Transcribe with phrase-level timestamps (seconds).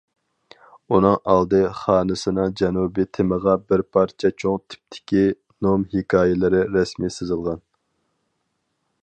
[0.93, 5.23] ئۇنىڭ ئالدى خانىسىنىڭ جەنۇبىي تېمىغا بىر پارچە چوڭ تىپتىكى
[5.67, 7.65] نوم ھېكايىلىرى رەسىمى سىزىلغان.